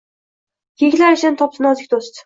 Kiyiklar 0.83 1.19
ichidan 1.21 1.39
topdi 1.43 1.67
nozik 1.71 1.95
do’st. 1.97 2.17